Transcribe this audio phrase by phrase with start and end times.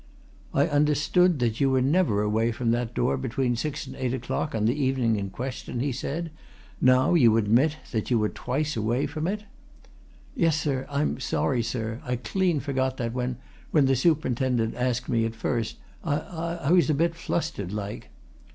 [0.51, 4.55] "I understood that you were never away from that door between six and eight o'clock
[4.55, 6.31] on the evening in question?" he said.
[6.81, 9.43] "Now you admit that you were twice away from it?"
[10.35, 10.87] "Yes, sir.
[10.89, 13.37] I'm sorry, sir, I clean forgot that when
[13.69, 15.77] when the superintendent asked me at first.
[16.03, 18.09] I I was a bit flustered like."